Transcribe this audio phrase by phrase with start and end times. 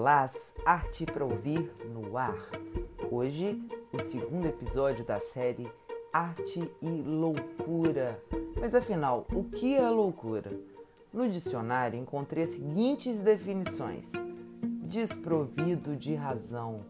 [0.00, 0.30] Olá,
[0.64, 2.38] Arte para Ouvir no Ar.
[3.10, 3.60] Hoje,
[3.92, 5.68] o segundo episódio da série
[6.12, 8.22] Arte e Loucura.
[8.60, 10.52] Mas afinal, o que é loucura?
[11.12, 14.12] No dicionário encontrei as seguintes definições:
[14.84, 16.82] desprovido de razão,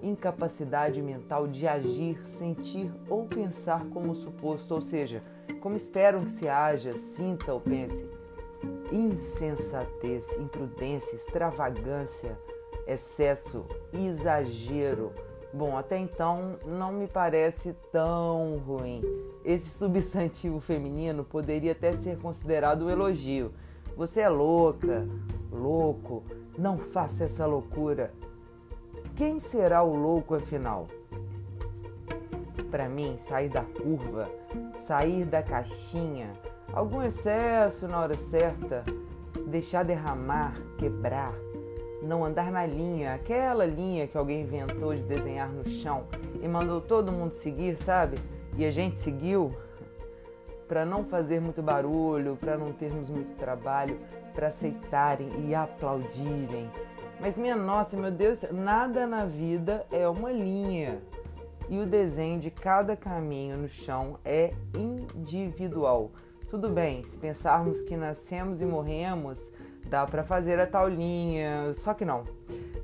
[0.00, 5.20] incapacidade mental de agir, sentir ou pensar como suposto, ou seja,
[5.60, 8.08] como esperam que se haja, sinta ou pense
[8.92, 12.38] insensatez, imprudência, extravagância,
[12.86, 15.12] excesso, exagero.
[15.52, 19.02] Bom, até então não me parece tão ruim.
[19.44, 23.52] Esse substantivo feminino poderia até ser considerado um elogio.
[23.96, 25.06] Você é louca,
[25.50, 26.22] louco,
[26.56, 28.12] não faça essa loucura.
[29.14, 30.88] Quem será o louco afinal?
[32.70, 34.30] Para mim, sair da curva,
[34.78, 36.32] sair da caixinha,
[36.72, 38.82] algum excesso na hora certa,
[39.46, 41.34] deixar derramar, quebrar,
[42.02, 46.04] não andar na linha, aquela linha que alguém inventou de desenhar no chão
[46.42, 48.18] e mandou todo mundo seguir, sabe?
[48.56, 49.54] E a gente seguiu
[50.66, 53.98] para não fazer muito barulho, para não termos muito trabalho,
[54.34, 56.70] para aceitarem e aplaudirem.
[57.20, 61.00] Mas minha nossa, meu Deus, nada na vida é uma linha.
[61.68, 66.10] E o desenho de cada caminho no chão é individual.
[66.50, 69.52] Tudo bem, se pensarmos que nascemos e morremos,
[69.88, 72.24] dá para fazer a tal linha, só que não.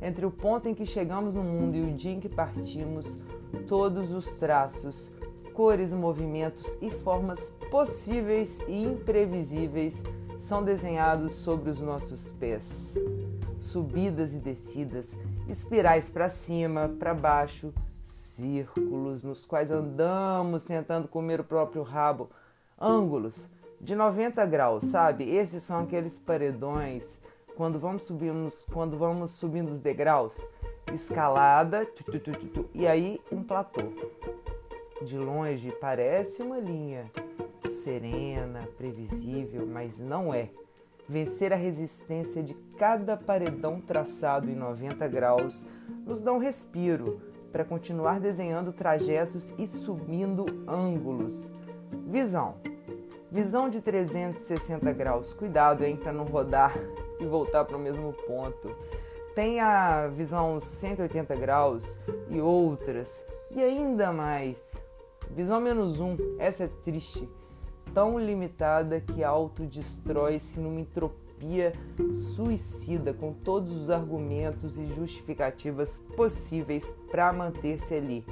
[0.00, 3.18] Entre o ponto em que chegamos no mundo e o dia em que partimos,
[3.66, 5.12] todos os traços,
[5.52, 10.02] cores, movimentos e formas possíveis e imprevisíveis
[10.38, 12.94] são desenhados sobre os nossos pés.
[13.58, 15.16] Subidas e descidas,
[15.48, 17.72] espirais para cima, para baixo,
[18.04, 22.30] círculos nos quais andamos tentando comer o próprio rabo,
[22.80, 23.50] ângulos
[23.80, 25.24] de 90 graus, sabe?
[25.24, 27.18] Esses são aqueles paredões
[27.56, 30.46] quando vamos subindo, quando vamos subindo os degraus,
[30.92, 33.82] escalada, tu, tu, tu, e aí um platô.
[35.02, 37.10] De longe parece uma linha
[37.82, 40.50] serena, previsível, mas não é.
[41.08, 45.66] Vencer a resistência de cada paredão traçado em 90 graus
[46.06, 51.50] nos dá um respiro para continuar desenhando trajetos e subindo ângulos.
[52.06, 52.56] Visão.
[53.30, 55.34] Visão de 360 graus.
[55.34, 56.74] Cuidado, hein, para não rodar
[57.20, 58.74] e voltar para o mesmo ponto.
[59.34, 62.00] Tem a visão 180 graus
[62.30, 63.26] e outras.
[63.50, 64.74] E ainda mais.
[65.30, 66.16] Visão menos um.
[66.38, 67.28] Essa é triste.
[67.92, 71.74] Tão limitada que autodestrói-se numa entropia
[72.14, 78.24] suicida com todos os argumentos e justificativas possíveis para manter-se ali.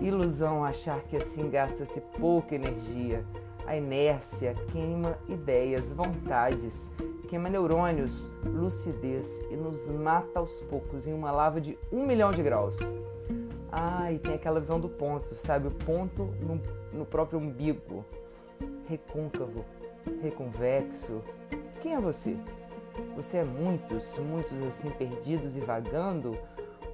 [0.00, 3.22] Ilusão achar que assim gasta-se pouca energia
[3.66, 6.90] a inércia queima ideias, vontades,
[7.28, 12.42] queima neurônios, lucidez e nos mata aos poucos em uma lava de um milhão de
[12.42, 12.78] graus.
[13.70, 15.66] Ah, e tem aquela visão do ponto, sabe?
[15.66, 16.60] O ponto no,
[16.92, 18.04] no próprio umbigo,
[18.88, 19.64] recôncavo,
[20.22, 21.20] reconvexo.
[21.82, 22.36] Quem é você?
[23.16, 26.38] Você é muitos, muitos assim perdidos e vagando?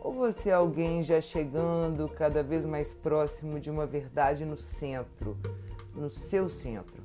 [0.00, 5.36] Ou você é alguém já chegando cada vez mais próximo de uma verdade no centro?
[5.94, 7.02] No seu centro.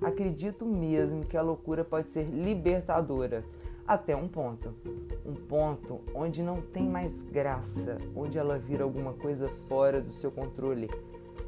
[0.00, 3.44] Acredito mesmo que a loucura pode ser libertadora
[3.86, 4.74] até um ponto.
[5.24, 10.30] Um ponto onde não tem mais graça, onde ela vira alguma coisa fora do seu
[10.30, 10.88] controle.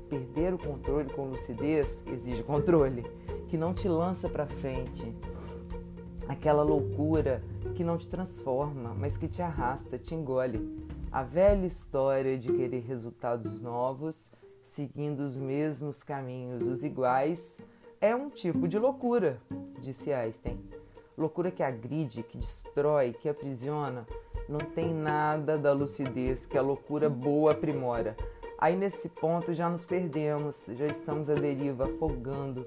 [0.08, 3.04] Perder o controle com lucidez exige controle,
[3.48, 5.14] que não te lança para frente.
[6.26, 7.42] Aquela loucura
[7.74, 10.80] que não te transforma, mas que te arrasta, te engole.
[11.12, 14.30] A velha história de querer resultados novos
[14.70, 17.58] seguindo os mesmos caminhos, os iguais,
[18.00, 19.40] é um tipo de loucura,
[19.80, 20.60] disse Einstein.
[21.18, 24.06] Loucura que agride, que destrói, que aprisiona,
[24.48, 28.16] não tem nada da lucidez que a loucura boa aprimora.
[28.56, 32.64] Aí nesse ponto já nos perdemos, já estamos à deriva, afogando.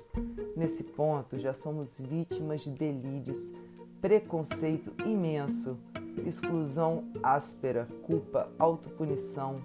[0.57, 3.53] Nesse ponto já somos vítimas de delírios,
[4.01, 5.77] preconceito imenso,
[6.25, 9.55] exclusão áspera, culpa, autopunição,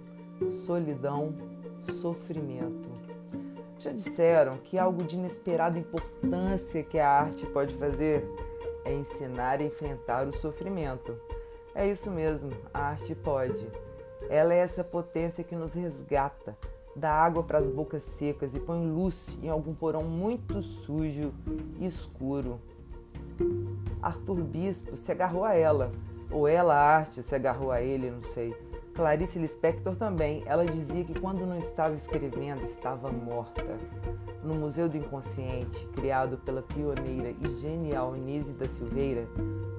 [0.49, 2.89] solidão, sofrimento.
[3.79, 8.27] Já disseram que algo de inesperada importância que a arte pode fazer
[8.83, 11.15] é ensinar a enfrentar o sofrimento.
[11.73, 13.67] É isso mesmo, a arte pode.
[14.29, 16.57] Ela é essa potência que nos resgata,
[16.95, 21.33] dá água para as bocas secas e põe luz em algum porão muito sujo
[21.79, 22.59] e escuro.
[24.01, 25.91] Arthur Bispo se agarrou a ela,
[26.29, 28.53] ou ela, a arte, se agarrou a ele, não sei
[28.99, 30.43] Clarice Lispector também.
[30.45, 33.77] Ela dizia que quando não estava escrevendo, estava morta.
[34.43, 39.25] No Museu do Inconsciente, criado pela pioneira e genial Nise da Silveira,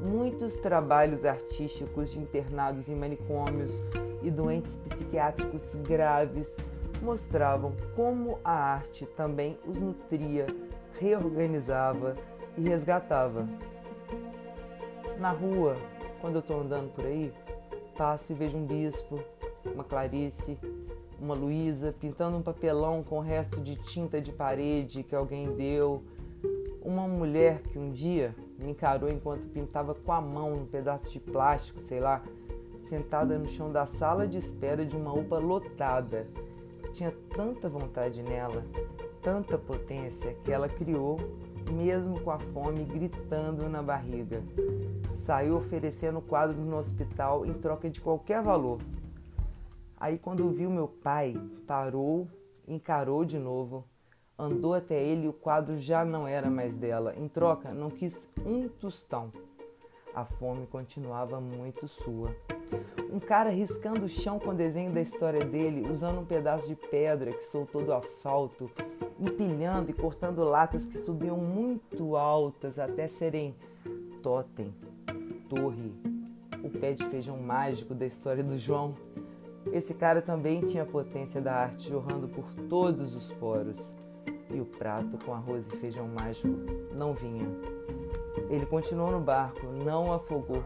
[0.00, 3.82] muitos trabalhos artísticos de internados em manicômios
[4.22, 6.56] e doentes psiquiátricos graves
[7.02, 10.46] mostravam como a arte também os nutria,
[10.98, 12.16] reorganizava
[12.56, 13.46] e resgatava.
[15.18, 15.76] Na rua,
[16.22, 17.30] quando eu estou andando por aí,
[18.00, 19.22] passo e vejo um bispo,
[19.74, 20.58] uma Clarice,
[21.20, 26.02] uma Luísa pintando um papelão com o resto de tinta de parede que alguém deu,
[26.80, 31.20] uma mulher que um dia me encarou enquanto pintava com a mão um pedaço de
[31.20, 32.22] plástico, sei lá,
[32.78, 36.26] sentada no chão da sala de espera de uma UPA lotada.
[36.94, 38.64] Tinha tanta vontade nela,
[39.20, 41.18] tanta potência, que ela criou,
[41.70, 44.42] mesmo com a fome gritando na barriga
[45.20, 48.80] saiu oferecendo quadro no hospital em troca de qualquer valor.
[49.96, 51.36] Aí, quando viu meu pai,
[51.66, 52.26] parou,
[52.66, 53.84] encarou de novo,
[54.38, 57.14] andou até ele e o quadro já não era mais dela.
[57.16, 59.30] Em troca, não quis um tostão.
[60.14, 62.34] A fome continuava muito sua.
[63.12, 66.74] Um cara riscando o chão com o desenho da história dele, usando um pedaço de
[66.74, 68.70] pedra que soltou do asfalto,
[69.20, 73.54] empilhando e cortando latas que subiam muito altas até serem
[74.22, 74.74] totem
[75.48, 75.92] torre,
[76.62, 78.94] o pé de feijão mágico da história do João.
[79.72, 83.92] Esse cara também tinha a potência da arte jorrando por todos os poros.
[84.48, 86.48] E o prato com arroz e feijão mágico
[86.94, 87.46] não vinha.
[88.48, 90.62] Ele continuou no barco, não afogou.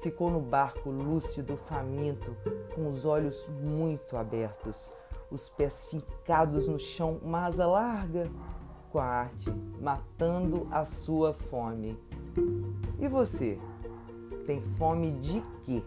[0.00, 2.36] Ficou no barco lúcido, faminto,
[2.74, 4.92] com os olhos muito abertos,
[5.36, 8.30] os pés fincados no chão, uma asa larga,
[8.90, 9.50] com a arte
[9.80, 11.98] matando a sua fome.
[12.98, 13.58] E você?
[14.46, 15.82] Tem fome de quê?